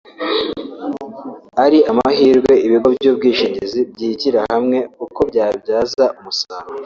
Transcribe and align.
ari 1.63 1.79
amahirwe 1.91 2.53
ibigo 2.65 2.87
by’ubwishingizi 2.95 3.79
byigira 3.93 4.39
hamwe 4.51 4.79
uko 5.05 5.19
byabyaza 5.29 6.03
umusaruro 6.19 6.79